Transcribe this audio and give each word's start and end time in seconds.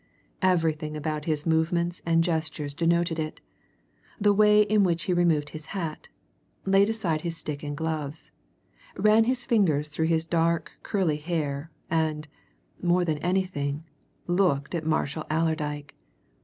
Everything 0.41 0.97
about 0.97 1.25
his 1.25 1.45
movements 1.45 2.01
and 2.07 2.23
gestures 2.23 2.73
denoted 2.73 3.19
it 3.19 3.39
the 4.19 4.33
way 4.33 4.63
in 4.63 4.83
which 4.83 5.03
he 5.03 5.13
removed 5.13 5.49
his 5.49 5.67
hat, 5.77 6.07
laid 6.65 6.89
aside 6.89 7.21
his 7.21 7.37
stick 7.37 7.61
and 7.61 7.77
gloves, 7.77 8.31
ran 8.97 9.25
his 9.25 9.45
fingers 9.45 9.89
through 9.89 10.07
his 10.07 10.25
dark, 10.25 10.71
curly 10.81 11.17
hair, 11.17 11.69
and 11.87 12.27
more 12.81 13.05
than 13.05 13.19
anything 13.19 13.83
looked 14.25 14.73
at 14.73 14.83
Marshall 14.87 15.27
Allerdyke. 15.29 15.93